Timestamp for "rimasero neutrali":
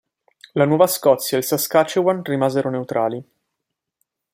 2.23-3.23